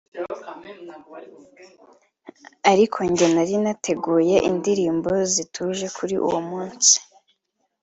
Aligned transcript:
ariko 2.71 2.97
njye 3.11 3.27
nari 3.33 3.55
nateguye 3.63 4.35
indirimbo 4.49 5.11
zituje 5.33 5.85
kuri 5.97 6.15
uwo 6.27 6.39
munsi 6.49 6.95